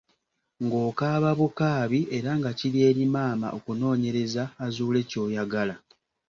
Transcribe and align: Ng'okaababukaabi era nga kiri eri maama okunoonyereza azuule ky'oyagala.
Ng'okaababukaabi 0.63 2.01
era 2.17 2.31
nga 2.39 2.51
kiri 2.59 2.79
eri 2.89 3.05
maama 3.13 3.47
okunoonyereza 3.57 4.43
azuule 4.65 4.99
ky'oyagala. 5.09 5.75